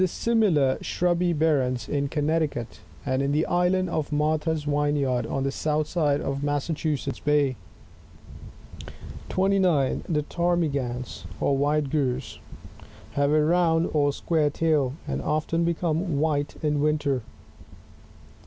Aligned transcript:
similar 0.07 0.79
shrubby 0.81 1.31
barrens 1.31 1.87
in 1.87 2.07
Connecticut, 2.07 2.79
and 3.05 3.21
in 3.21 3.31
the 3.31 3.45
Island 3.45 3.87
of 3.91 4.11
Martha's 4.11 4.63
Vineyard, 4.63 5.27
on 5.27 5.43
the 5.43 5.51
south 5.51 5.85
side 5.87 6.19
of 6.21 6.41
Massachusetts 6.41 7.19
Bay.] 7.19 7.55
29. 9.29 10.03
The 10.09 10.23
Ptarmigans, 10.23 11.25
or 11.39 11.55
White 11.55 11.91
Grouse,— 11.91 12.39
Lagopvs,— 12.39 12.39
have 13.17 13.29
a 13.31 13.45
round 13.45 13.91
or 13.93 14.11
square 14.11 14.49
tail, 14.49 14.93
and 15.07 15.21
often 15.21 15.63
become 15.63 16.19
white 16.19 16.55
in 16.63 16.81
winter. 16.81 17.21